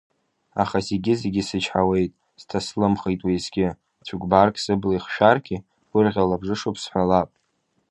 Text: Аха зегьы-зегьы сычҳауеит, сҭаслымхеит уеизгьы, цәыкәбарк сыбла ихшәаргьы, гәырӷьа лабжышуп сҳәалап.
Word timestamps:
Аха 0.63 0.77
зегьы-зегьы 0.87 1.43
сычҳауеит, 1.49 2.13
сҭаслымхеит 2.41 3.21
уеизгьы, 3.23 3.67
цәыкәбарк 4.05 4.55
сыбла 4.63 4.93
ихшәаргьы, 4.95 5.57
гәырӷьа 5.89 6.29
лабжышуп 6.29 6.75
сҳәалап. 6.83 7.29